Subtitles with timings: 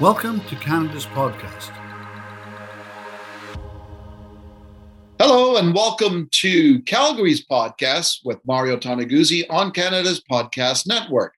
[0.00, 1.70] Welcome to Canada's podcast.
[5.20, 11.34] Hello, and welcome to Calgary's podcast with Mario Toneguzzi on Canada's Podcast Network.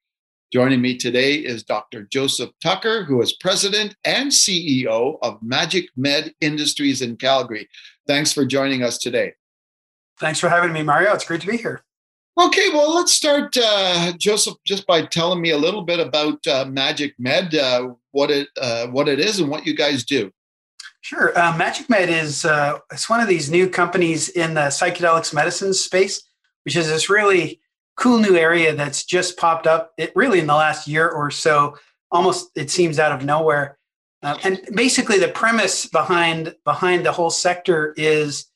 [0.52, 2.04] Joining me today is Dr.
[2.04, 7.68] Joseph Tucker, who is president and CEO of Magic Med Industries in Calgary.
[8.06, 9.34] Thanks for joining us today.
[10.20, 11.12] Thanks for having me, Mario.
[11.12, 11.82] It's great to be here.
[12.36, 16.64] Okay, well, let's start, uh, Joseph, just by telling me a little bit about uh,
[16.64, 20.32] Magic Med, uh, what it uh, what it is, and what you guys do.
[21.00, 21.38] Sure.
[21.38, 25.72] Uh, Magic Med is uh, it's one of these new companies in the psychedelics medicine
[25.72, 26.22] space,
[26.64, 27.60] which is this really
[27.96, 29.92] cool new area that's just popped up.
[29.96, 31.76] It really in the last year or so,
[32.10, 33.78] almost it seems out of nowhere.
[34.22, 38.46] and basically, the premise behind behind the whole sector is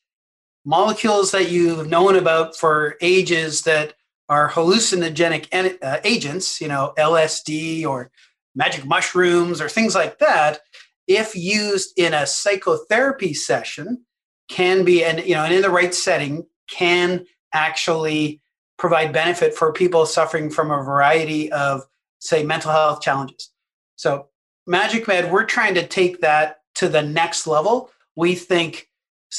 [0.69, 3.95] molecules that you've known about for ages that
[4.29, 5.49] are hallucinogenic
[5.83, 8.11] uh, agents, you know, LSD or
[8.55, 10.61] magic mushrooms or things like that,
[11.07, 14.05] if used in a psychotherapy session,
[14.51, 18.43] can be and you know, and in the right setting, can actually
[18.77, 21.83] provide benefit for people suffering from a variety of,
[22.19, 23.51] say, mental health challenges.
[23.97, 24.27] So,
[24.67, 27.91] Magic Med, we're trying to take that to the next level.
[28.17, 28.88] We think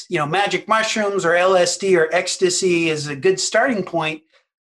[0.10, 4.22] you know, magic mushrooms or LSD or ecstasy is a good starting point,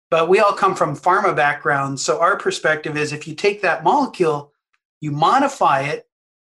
[0.09, 2.03] but we all come from pharma backgrounds.
[2.03, 4.53] So our perspective is if you take that molecule,
[5.01, 6.07] you modify it,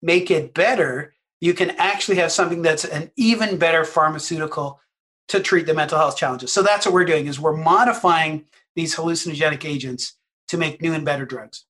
[0.01, 4.79] make it better, you can actually have something that's an even better pharmaceutical
[5.27, 6.51] to treat the mental health challenges.
[6.51, 8.45] So that's what we're doing is we're modifying
[8.75, 10.17] these hallucinogenic agents
[10.49, 11.65] to make new and better drugs.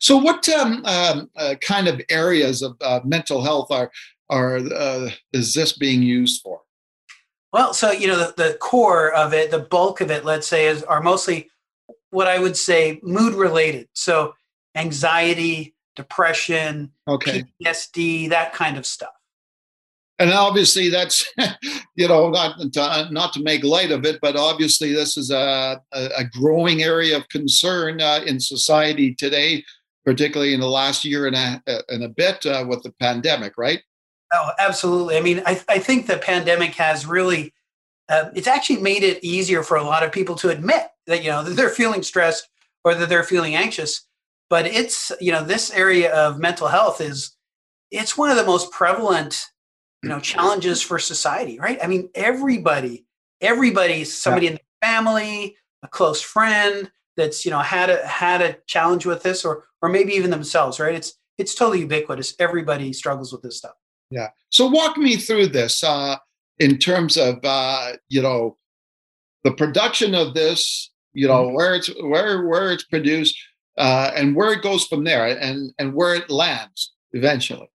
[0.00, 3.90] So, what um, um, uh, kind of areas of uh, mental health are
[4.30, 6.60] are uh, is this being used for?
[7.52, 10.66] Well, so you know the, the core of it, the bulk of it, let's say,
[10.66, 11.50] is are mostly
[12.10, 13.88] what I would say mood related.
[13.92, 14.34] So
[14.74, 17.44] anxiety, depression, okay.
[17.62, 19.10] PTSD, that kind of stuff.
[20.18, 21.24] And obviously, that's
[21.94, 25.80] you know not to, not to make light of it, but obviously this is a
[25.92, 29.64] a growing area of concern uh, in society today,
[30.04, 33.80] particularly in the last year and a and a bit uh, with the pandemic, right?
[34.32, 35.16] Oh, absolutely.
[35.16, 37.54] I mean, I, I think the pandemic has really,
[38.08, 41.30] uh, it's actually made it easier for a lot of people to admit that, you
[41.30, 42.48] know, that they're feeling stressed
[42.84, 44.06] or that they're feeling anxious.
[44.50, 47.36] But it's, you know, this area of mental health is,
[47.90, 49.46] it's one of the most prevalent,
[50.02, 51.78] you know, challenges for society, right?
[51.82, 53.06] I mean, everybody,
[53.40, 54.52] everybody, somebody yeah.
[54.52, 59.22] in the family, a close friend that's, you know, had a, had a challenge with
[59.22, 60.94] this or, or maybe even themselves, right?
[60.94, 62.34] It's, it's totally ubiquitous.
[62.38, 63.74] Everybody struggles with this stuff.
[64.10, 64.28] Yeah.
[64.50, 66.16] So walk me through this uh,
[66.58, 68.56] in terms of uh, you know
[69.44, 71.54] the production of this, you know mm-hmm.
[71.54, 73.36] where it's where where it's produced,
[73.76, 77.68] uh, and where it goes from there, and and where it lands eventually.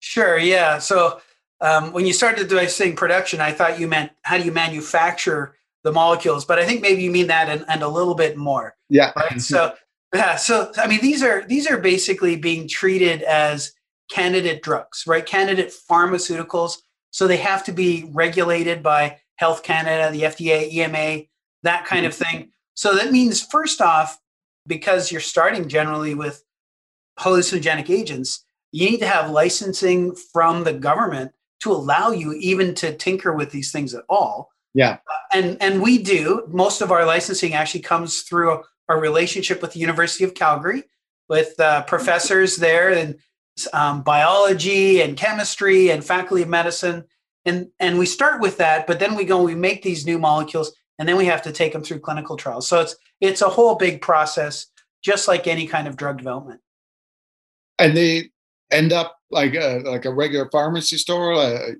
[0.00, 0.38] Sure.
[0.38, 0.78] Yeah.
[0.78, 1.20] So
[1.60, 5.56] um, when you started doing saying production, I thought you meant how do you manufacture
[5.82, 8.74] the molecules, but I think maybe you mean that and, and a little bit more.
[8.88, 9.12] Yeah.
[9.16, 9.40] Right.
[9.40, 9.74] so
[10.14, 10.36] yeah.
[10.36, 13.73] So I mean, these are these are basically being treated as
[14.10, 15.24] candidate drugs, right?
[15.24, 16.78] Candidate pharmaceuticals.
[17.10, 21.24] So they have to be regulated by Health Canada, the FDA, EMA,
[21.62, 22.38] that kind of mm-hmm.
[22.38, 22.50] thing.
[22.74, 24.18] So that means, first off,
[24.66, 26.44] because you're starting generally with
[27.18, 32.94] hallucinogenic agents, you need to have licensing from the government to allow you even to
[32.96, 34.50] tinker with these things at all.
[34.74, 34.98] Yeah.
[35.32, 36.44] And and we do.
[36.48, 40.82] Most of our licensing actually comes through our relationship with the University of Calgary,
[41.28, 43.16] with uh, professors there and
[43.72, 47.04] um, biology and chemistry and faculty of medicine.
[47.44, 50.74] And, and we start with that, but then we go, we make these new molecules,
[50.98, 52.66] and then we have to take them through clinical trials.
[52.66, 54.66] So it's, it's a whole big process,
[55.02, 56.60] just like any kind of drug development.
[57.78, 58.30] And they
[58.70, 61.72] end up like a, like a regular pharmacy store, uh,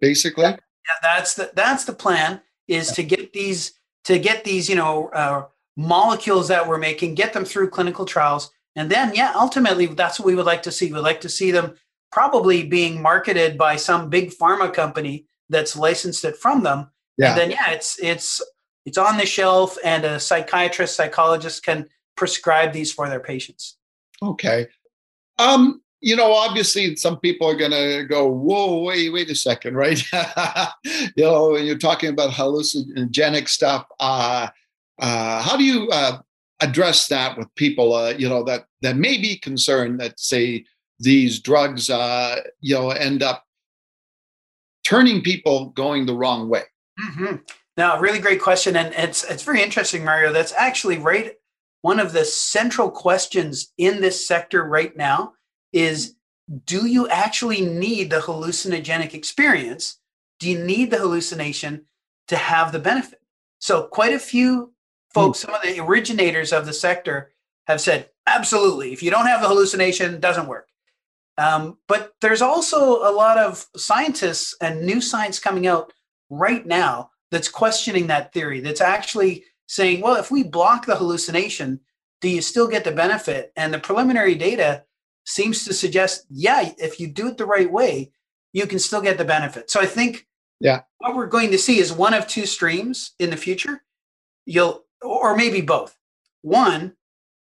[0.00, 0.44] basically?
[0.44, 2.94] Yeah, yeah, that's the, that's the plan is yeah.
[2.94, 3.72] to get these,
[4.04, 5.46] to get these, you know, uh,
[5.76, 10.26] molecules that we're making, get them through clinical trials, and then, yeah, ultimately, that's what
[10.26, 10.92] we would like to see.
[10.92, 11.74] We'd like to see them
[12.12, 16.90] probably being marketed by some big pharma company that's licensed it from them.
[17.16, 17.30] Yeah.
[17.30, 18.42] And then, yeah, it's it's
[18.84, 23.78] it's on the shelf, and a psychiatrist, psychologist can prescribe these for their patients.
[24.22, 24.68] Okay.
[25.38, 29.74] Um, you know, obviously, some people are going to go, "Whoa, wait, wait a second,
[29.74, 30.02] right?"
[30.84, 34.48] you know, when you're talking about hallucinogenic stuff, uh,
[34.98, 36.18] uh, how do you uh,
[36.60, 40.64] address that with people, uh, you know, that that may be concerned that say
[40.98, 43.44] these drugs, uh, you know, end up
[44.86, 46.62] turning people going the wrong way.
[47.00, 47.36] Mm-hmm.
[47.76, 50.32] Now, really great question, and it's it's very interesting, Mario.
[50.32, 51.34] That's actually right.
[51.82, 55.34] One of the central questions in this sector right now
[55.72, 56.16] is
[56.64, 59.98] do you actually need the hallucinogenic experience?
[60.38, 61.86] Do you need the hallucination
[62.28, 63.20] to have the benefit?
[63.58, 64.72] So, quite a few
[65.16, 67.32] folks, some of the originators of the sector
[67.66, 70.68] have said, absolutely, if you don't have the hallucination, it doesn't work.
[71.38, 75.92] Um, but there's also a lot of scientists and new science coming out
[76.30, 81.80] right now that's questioning that theory, that's actually saying, well, if we block the hallucination,
[82.20, 83.52] do you still get the benefit?
[83.56, 84.84] And the preliminary data
[85.24, 88.12] seems to suggest, yeah, if you do it the right way,
[88.52, 89.70] you can still get the benefit.
[89.70, 90.26] So I think
[90.60, 93.82] yeah, what we're going to see is one of two streams in the future.
[94.46, 95.96] You'll or maybe both.
[96.42, 96.94] One,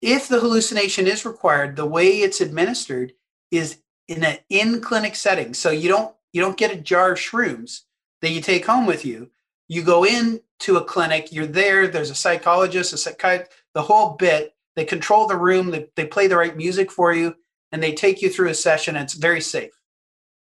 [0.01, 3.13] if the hallucination is required, the way it's administered
[3.51, 5.53] is in an in-clinic setting.
[5.53, 7.81] So you don't you don't get a jar of shrooms
[8.21, 9.29] that you take home with you.
[9.67, 14.11] You go in to a clinic, you're there, there's a psychologist, a psychiatrist, the whole
[14.11, 14.53] bit.
[14.75, 17.35] They control the room, they, they play the right music for you,
[17.71, 18.95] and they take you through a session.
[18.95, 19.71] it's very safe.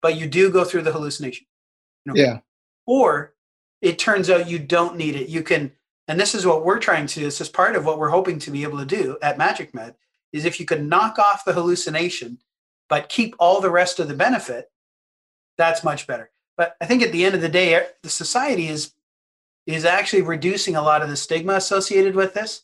[0.02, 1.46] But you do go through the hallucination.
[2.04, 2.18] You know?
[2.18, 2.38] Yeah.
[2.86, 3.34] Or
[3.82, 5.28] it turns out you don't need it.
[5.28, 5.72] You can,
[6.08, 7.24] and this is what we're trying to do.
[7.24, 9.94] This is part of what we're hoping to be able to do at Magic Med,
[10.32, 12.38] is if you can knock off the hallucination,
[12.88, 14.70] but keep all the rest of the benefit,
[15.58, 16.30] that's much better.
[16.56, 18.92] But I think at the end of the day, eh, the society is
[19.66, 22.62] is actually reducing a lot of the stigma associated with this.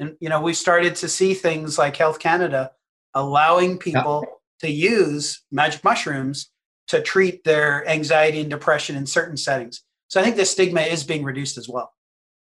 [0.00, 2.72] And you know, we've started to see things like Health Canada
[3.14, 4.68] allowing people yeah.
[4.68, 6.50] to use magic mushrooms
[6.88, 9.84] to treat their anxiety and depression in certain settings.
[10.08, 11.92] So I think the stigma is being reduced as well.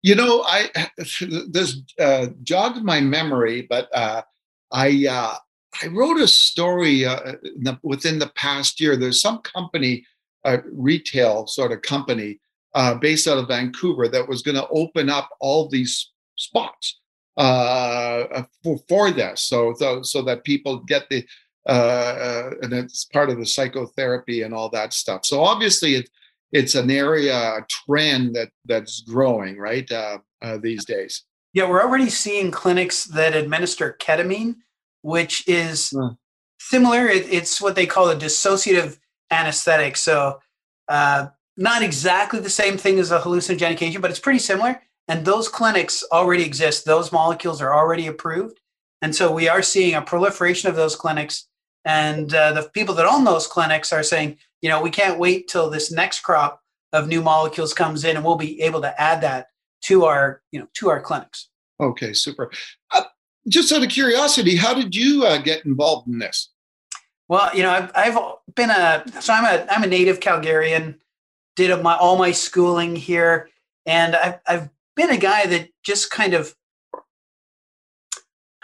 [0.02, 0.70] You know, I
[1.48, 4.22] this uh, jogged my memory, but uh,
[4.70, 5.36] I uh,
[5.82, 8.96] I wrote a story uh, the, within the past year.
[8.96, 10.04] There's some company,
[10.44, 12.40] a retail sort of company,
[12.74, 17.00] uh, based out of Vancouver, that was going to open up all these spots
[17.36, 21.24] uh, for, for this, so, so so that people get the
[21.66, 25.24] uh, and it's part of the psychotherapy and all that stuff.
[25.24, 26.04] So obviously,
[26.52, 31.24] it's an area, a trend that that's growing right uh, uh, these days.
[31.54, 34.56] Yeah, we're already seeing clinics that administer ketamine,
[35.02, 35.92] which is
[36.60, 37.08] similar.
[37.08, 38.98] It, it's what they call a dissociative
[39.30, 39.96] anesthetic.
[39.96, 40.40] So,
[40.88, 44.80] uh, not exactly the same thing as a hallucinogenic agent, but it's pretty similar.
[45.08, 46.86] And those clinics already exist.
[46.86, 48.58] Those molecules are already approved.
[49.02, 51.48] And so we are seeing a proliferation of those clinics
[51.84, 55.48] and uh, the people that own those clinics are saying, you know, we can't wait
[55.48, 56.60] till this next crop
[56.92, 59.48] of new molecules comes in, and we'll be able to add that
[59.82, 61.48] to our, you know, to our clinics.
[61.80, 62.50] Okay, super.
[62.92, 63.02] Uh,
[63.48, 66.50] just out of curiosity, how did you uh, get involved in this?
[67.28, 68.18] Well, you know, I've, I've
[68.54, 70.98] been a so I'm a I'm a native Calgarian.
[71.56, 73.48] Did my all my schooling here,
[73.86, 76.54] and I've I've been a guy that just kind of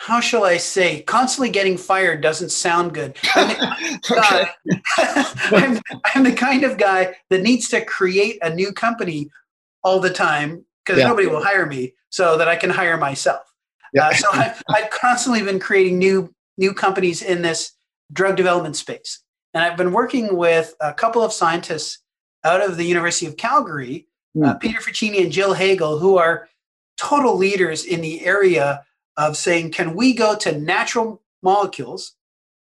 [0.00, 3.16] how shall I say, constantly getting fired doesn't sound good.
[3.34, 4.50] I'm the, guy,
[5.56, 5.80] I'm,
[6.14, 9.28] I'm the, kind of guy that needs to create a new company
[9.82, 11.08] all the time because yeah.
[11.08, 13.42] nobody will hire me so that I can hire myself.
[13.92, 14.06] Yeah.
[14.06, 17.72] Uh, so I've, I've constantly been creating new new companies in this
[18.12, 19.20] drug development space.
[19.52, 21.98] And I've been working with a couple of scientists
[22.44, 24.06] out of the University of Calgary,
[24.36, 24.46] mm.
[24.46, 26.48] uh, Peter Facchini and Jill Hagel, who are
[26.96, 28.84] total leaders in the area
[29.18, 32.14] of saying, can we go to natural molecules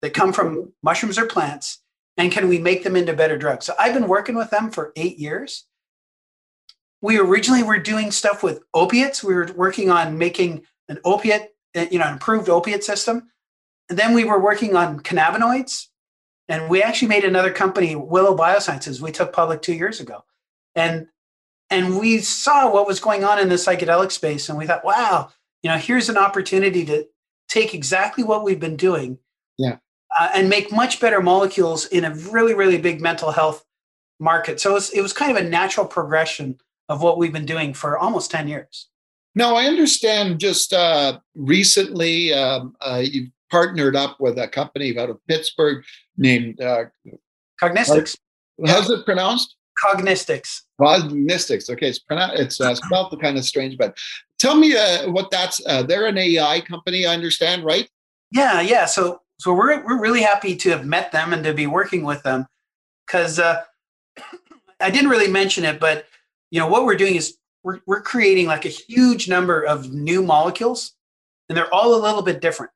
[0.02, 0.68] that come from mm-hmm.
[0.82, 1.80] mushrooms or plants
[2.16, 3.66] and can we make them into better drugs?
[3.66, 5.66] So I've been working with them for eight years.
[7.00, 9.22] We originally were doing stuff with opiates.
[9.22, 13.30] We were working on making an opiate, eh, you know, an improved opiate system.
[13.88, 15.86] And then we were working on cannabinoids.
[16.48, 20.24] And we actually made another company, Willow Biosciences, we took public two years ago.
[20.74, 21.08] And
[21.70, 25.28] and we saw what was going on in the psychedelic space and we thought, wow,
[25.62, 27.06] you know here's an opportunity to
[27.48, 29.18] take exactly what we've been doing
[29.56, 29.76] yeah.
[30.18, 33.64] uh, and make much better molecules in a really really big mental health
[34.20, 34.60] market.
[34.60, 37.74] So it was, it was kind of a natural progression of what we've been doing
[37.74, 38.88] for almost 10 years.
[39.34, 45.10] Now i understand just uh, recently um, uh, you've partnered up with a company out
[45.10, 45.84] of pittsburgh
[46.16, 46.84] named uh,
[47.60, 48.16] Cognistx.
[48.66, 53.96] How's it pronounced Cognistx Cognistx okay it's pronounced it's uh, spelled kind of strange but
[54.38, 55.60] Tell me uh, what that's.
[55.66, 57.88] Uh, they're an AI company, I understand, right?
[58.30, 58.86] Yeah, yeah.
[58.86, 62.22] So, so we're we're really happy to have met them and to be working with
[62.22, 62.46] them,
[63.06, 63.62] because uh,
[64.80, 66.06] I didn't really mention it, but
[66.50, 70.22] you know what we're doing is we're we're creating like a huge number of new
[70.22, 70.94] molecules,
[71.48, 72.70] and they're all a little bit different.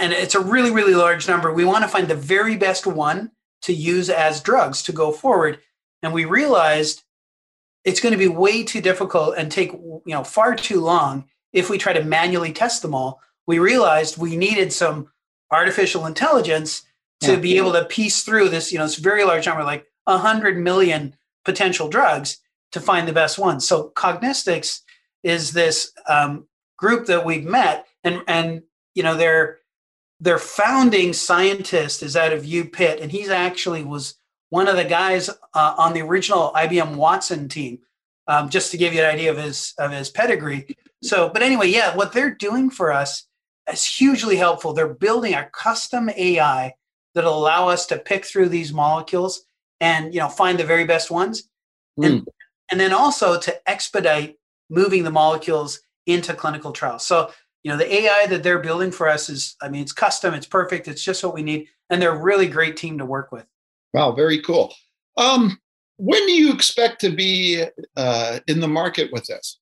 [0.00, 1.52] And it's a really, really large number.
[1.52, 3.32] We want to find the very best one
[3.62, 5.60] to use as drugs to go forward.
[6.02, 7.02] And we realized
[7.84, 11.68] it's going to be way too difficult and take you know far too long if
[11.68, 15.08] we try to manually test them all we realized we needed some
[15.50, 16.82] artificial intelligence
[17.20, 20.16] to be able to piece through this, you know, this very large number, like a
[20.16, 22.38] hundred million potential drugs
[22.70, 23.66] to find the best ones.
[23.66, 24.82] So Cognistx
[25.22, 26.46] is this um,
[26.78, 28.62] group that we've met, and and
[28.94, 29.58] you know their
[30.20, 34.14] their founding scientist is out of U Pitt, and he's actually was
[34.50, 37.80] one of the guys uh, on the original IBM Watson team.
[38.26, 40.76] Um, just to give you an idea of his of his pedigree.
[41.02, 43.26] So, but anyway, yeah, what they're doing for us
[43.72, 44.72] is hugely helpful.
[44.72, 46.74] They're building a custom AI
[47.14, 49.44] that'll allow us to pick through these molecules
[49.80, 51.48] and you know find the very best ones
[51.98, 52.06] mm.
[52.06, 52.28] and,
[52.70, 54.36] and then also to expedite
[54.68, 57.30] moving the molecules into clinical trials so
[57.62, 60.46] you know the ai that they're building for us is i mean it's custom it's
[60.46, 63.46] perfect it's just what we need and they're a really great team to work with
[63.92, 64.74] wow very cool
[65.16, 65.58] um
[65.96, 67.62] when do you expect to be
[67.96, 69.58] uh, in the market with this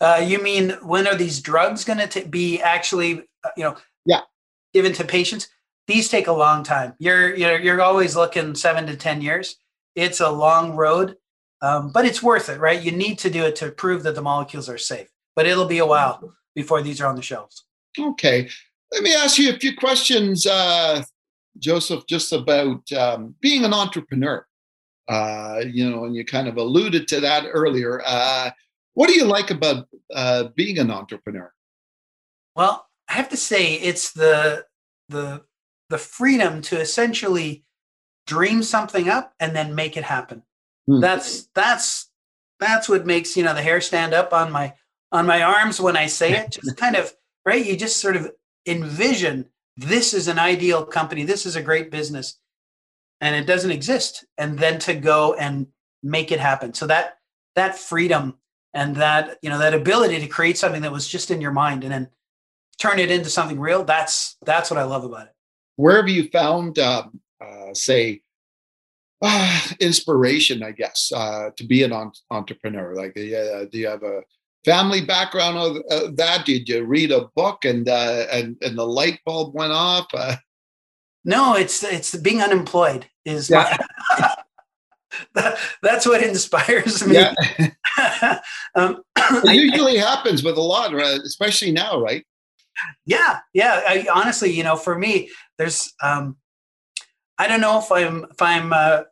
[0.00, 4.22] uh, you mean when are these drugs going to be actually uh, you know yeah
[4.72, 5.48] given to patients
[5.88, 6.94] these take a long time.
[6.98, 9.56] You're you're you're always looking seven to ten years.
[9.96, 11.16] It's a long road,
[11.62, 12.80] um, but it's worth it, right?
[12.80, 15.08] You need to do it to prove that the molecules are safe.
[15.34, 17.66] But it'll be a while before these are on the shelves.
[17.96, 18.48] Okay,
[18.90, 21.04] let me ask you a few questions, uh,
[21.60, 24.44] Joseph, just about um, being an entrepreneur.
[25.08, 28.02] Uh, you know, and you kind of alluded to that earlier.
[28.04, 28.50] Uh,
[28.94, 31.52] what do you like about uh, being an entrepreneur?
[32.56, 34.66] Well, I have to say it's the
[35.08, 35.44] the
[35.88, 37.64] the freedom to essentially
[38.26, 40.42] dream something up and then make it happen.
[40.90, 41.00] Mm.
[41.00, 42.10] That's that's
[42.58, 44.74] that's what makes you know the hair stand up on my
[45.12, 46.52] on my arms when I say it.
[46.52, 47.12] Just kind of
[47.44, 47.64] right.
[47.64, 48.30] You just sort of
[48.66, 49.46] envision
[49.76, 51.24] this is an ideal company.
[51.24, 52.38] This is a great business,
[53.20, 54.24] and it doesn't exist.
[54.36, 55.68] And then to go and
[56.02, 56.74] make it happen.
[56.74, 57.18] So that
[57.54, 58.38] that freedom
[58.74, 61.84] and that you know that ability to create something that was just in your mind
[61.84, 62.08] and then
[62.78, 63.84] turn it into something real.
[63.84, 65.34] That's that's what I love about it
[65.78, 68.20] where have you found, um, uh, say,
[69.22, 72.96] uh, inspiration, I guess, uh, to be an on- entrepreneur?
[72.96, 74.22] Like, uh, do you have a
[74.64, 76.44] family background of, that?
[76.46, 80.06] Did you read a book and uh, and and the light bulb went off?
[80.14, 80.36] Uh,
[81.24, 83.76] no, it's it's being unemployed is yeah.
[85.34, 87.14] that, that's what inspires me.
[87.14, 87.34] Yeah.
[88.74, 92.24] um, it usually I, happens with a lot, especially now, right?
[93.06, 93.82] Yeah, yeah.
[93.86, 96.36] I, honestly, you know, for me, there's, um,
[97.38, 99.02] I don't know if I'm if I'm uh,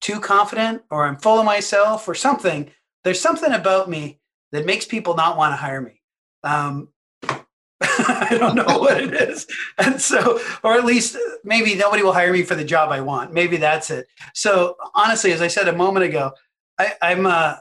[0.00, 2.70] too confident or I'm full of myself or something.
[3.04, 4.20] There's something about me
[4.52, 6.00] that makes people not want to hire me.
[6.44, 6.88] Um,
[7.80, 9.46] I don't know what it is,
[9.78, 13.32] and so, or at least maybe nobody will hire me for the job I want.
[13.32, 14.06] Maybe that's it.
[14.34, 16.32] So honestly, as I said a moment ago,
[16.78, 17.60] I, I'm a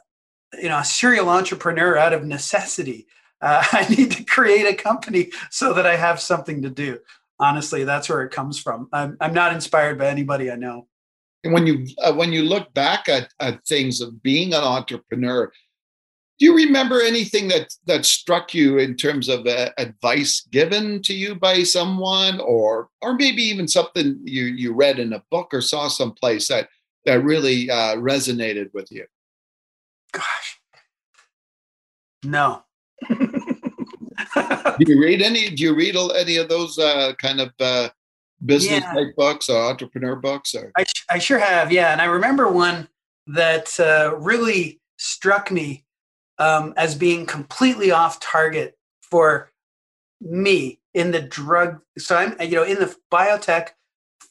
[0.61, 3.07] you know a serial entrepreneur out of necessity
[3.41, 6.99] uh, I need to create a company so that I have something to do.
[7.39, 8.87] Honestly, that's where it comes from.
[8.93, 10.87] I'm, I'm not inspired by anybody I know.
[11.43, 15.51] And when you uh, when you look back at, at things of being an entrepreneur,
[16.37, 21.13] do you remember anything that that struck you in terms of uh, advice given to
[21.13, 25.61] you by someone, or or maybe even something you you read in a book or
[25.61, 26.67] saw someplace that
[27.05, 29.05] that really uh, resonated with you?
[30.11, 30.59] Gosh,
[32.23, 32.63] no,
[33.09, 33.15] do
[34.79, 35.49] you read any?
[35.49, 37.89] Do you read any of those uh, kind of uh,
[38.45, 39.05] business yeah.
[39.15, 40.55] books or entrepreneur books?
[40.55, 41.91] Or I, I sure have, yeah.
[41.91, 42.87] And I remember one
[43.27, 45.85] that uh, really struck me
[46.37, 49.51] um, as being completely off target for
[50.19, 51.79] me in the drug.
[51.97, 53.69] So I'm, you know, in the biotech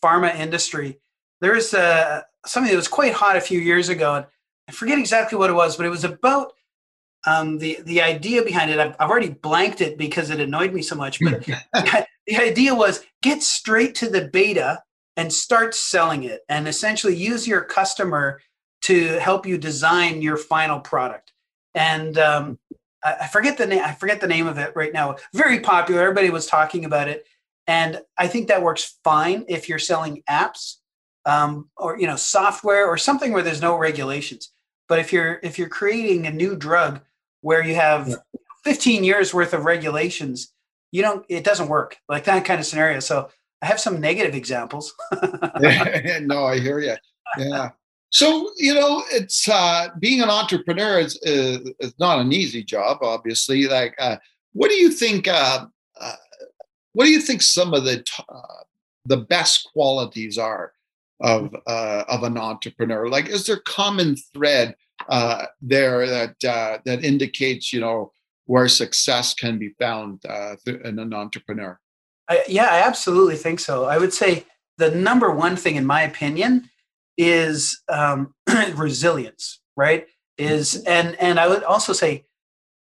[0.02, 0.98] pharma industry.
[1.40, 4.26] There's uh, something that was quite hot a few years ago, and
[4.68, 6.52] I forget exactly what it was, but it was about
[7.26, 10.80] um, the the idea behind it I've, I've, already blanked it because it annoyed me
[10.80, 11.46] so much but
[12.30, 14.82] the idea was get straight to the beta
[15.16, 18.40] and start selling it and essentially use your customer
[18.82, 21.32] to help you design your final product.
[21.74, 22.58] And um,
[23.02, 25.16] I, I forget the name i forget the name of it right now.
[25.34, 26.02] Very popular.
[26.02, 27.26] Everybody was talking about it.
[27.66, 30.76] And i think that works fine if you're selling apps
[31.26, 34.52] um, or you know software or something where there's no regulations.
[34.88, 37.00] But if you're if you're creating a new drug
[37.40, 38.16] where you have yeah.
[38.64, 40.52] 15 years worth of regulations
[40.92, 43.00] you don't it doesn't work like that kind of scenario.
[43.00, 43.28] So
[43.62, 44.94] i have some negative examples.
[46.22, 46.96] No i hear you
[47.38, 47.70] yeah.
[48.10, 52.98] So you know it's uh being an entrepreneur is, is, is not an easy job
[53.02, 53.66] obviously.
[53.68, 54.16] Like uh
[54.52, 55.66] what do you think uh,
[56.00, 56.16] uh
[56.92, 58.64] what do you think some of the t- uh,
[59.04, 60.72] the best qualities are
[61.20, 63.08] of uh of an entrepreneur?
[63.08, 64.74] Like is there common thread
[65.60, 68.12] there that that indicates you know
[68.46, 71.78] where success can be found uh, in an entrepreneur.
[72.28, 73.84] I, yeah, I absolutely think so.
[73.84, 74.44] I would say
[74.78, 76.70] the number one thing, in my opinion,
[77.18, 78.34] is um,
[78.74, 79.60] resilience.
[79.76, 80.06] Right?
[80.38, 82.24] Is and and I would also say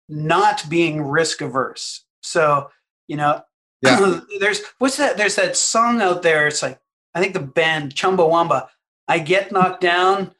[0.08, 2.04] not being risk averse.
[2.22, 2.70] So
[3.08, 3.42] you know,
[3.82, 4.20] yeah.
[4.40, 5.16] there's what's that?
[5.16, 6.46] There's that song out there.
[6.46, 6.80] It's like
[7.14, 8.68] I think the band Chumbawamba.
[9.08, 10.32] I get knocked down,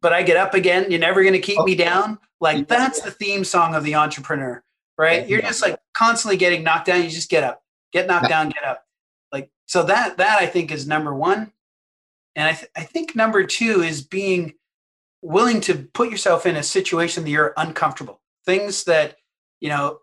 [0.00, 0.90] but I get up again.
[0.90, 2.18] You're never going to keep me down.
[2.40, 4.62] Like that's the theme song of the entrepreneur,
[4.96, 5.28] right?
[5.28, 7.02] You're just like constantly getting knocked down.
[7.02, 8.84] You just get up, get knocked down, get up.
[9.30, 11.52] Like so that that I think is number one,
[12.34, 14.54] and I th- I think number two is being
[15.22, 18.20] willing to put yourself in a situation that you're uncomfortable.
[18.46, 19.16] Things that
[19.60, 20.00] you know.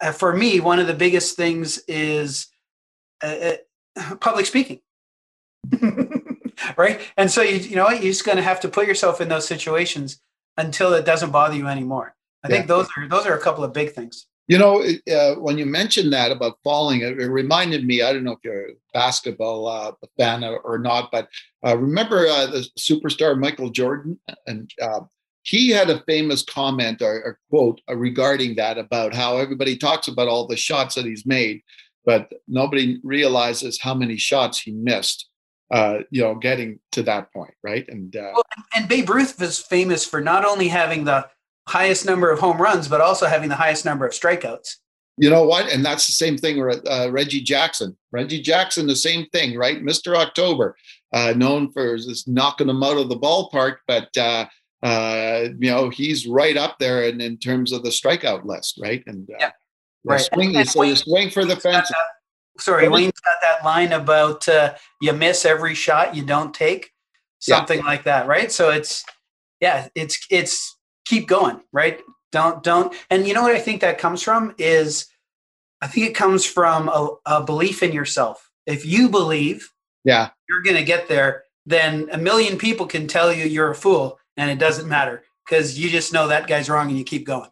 [0.00, 2.48] Uh, for me, one of the biggest things is
[3.22, 3.52] uh,
[3.96, 4.80] uh public speaking.
[6.76, 7.00] right?
[7.16, 9.28] And so you you know what, you're just going to have to put yourself in
[9.28, 10.20] those situations
[10.56, 12.14] until it doesn't bother you anymore.
[12.44, 12.56] I yeah.
[12.56, 14.26] think those are those are a couple of big things.
[14.48, 18.02] You know, uh, when you mentioned that about falling, it, it, reminded me.
[18.02, 21.28] I don't know if you're a basketball uh, fan or not, but
[21.64, 25.00] uh, remember uh, the superstar Michael Jordan, and uh,
[25.42, 30.28] he had a famous comment or, or quote regarding that about how everybody talks about
[30.28, 31.62] all the shots that he's made,
[32.04, 35.28] but nobody realizes how many shots he missed
[35.72, 37.88] uh, you know, getting to that point, right?
[37.88, 38.44] And uh, well,
[38.76, 41.26] and Babe Ruth was famous for not only having the
[41.66, 44.76] highest number of home runs, but also having the highest number of strikeouts.
[45.16, 45.72] You know what?
[45.72, 47.96] And that's the same thing with uh, Reggie Jackson.
[48.12, 49.82] Reggie Jackson, the same thing, right?
[49.82, 50.14] Mr.
[50.16, 50.76] October,
[51.12, 54.46] uh, known for just knocking them out of the ballpark, but uh,
[54.82, 59.02] uh, you know he's right up there in, in terms of the strikeout list, right?
[59.06, 59.50] And uh, yeah,
[60.04, 60.20] right.
[60.20, 61.96] Swing, and, so you swing for the fences
[62.58, 66.92] sorry, Wayne's got that line about uh, you miss every shot you don't take,
[67.38, 67.84] something yeah.
[67.84, 68.50] like that, right?
[68.50, 69.04] So it's
[69.60, 72.00] yeah, it's it's keep going, right?
[72.30, 75.06] Don't don't, and you know what I think that comes from is
[75.80, 78.50] I think it comes from a, a belief in yourself.
[78.66, 79.70] If you believe,
[80.04, 83.74] yeah, you're going to get there, then a million people can tell you you're a
[83.74, 87.26] fool, and it doesn't matter because you just know that guy's wrong and you keep
[87.26, 87.50] going.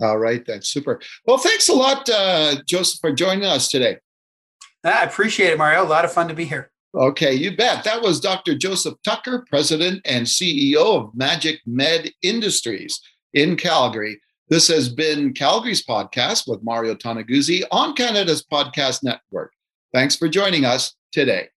[0.00, 1.00] All right, then super.
[1.26, 3.98] Well, thanks a lot, uh, Joseph, for joining us today.
[4.84, 5.82] Ah, I appreciate it, Mario.
[5.82, 6.70] A lot of fun to be here.
[6.94, 7.84] Okay, you bet.
[7.84, 8.56] That was Dr.
[8.56, 13.00] Joseph Tucker, President and CEO of Magic Med Industries
[13.34, 14.20] in Calgary.
[14.48, 19.52] This has been Calgary's podcast with Mario Toneguzzi on Canada's Podcast Network.
[19.94, 21.48] Thanks for joining us today.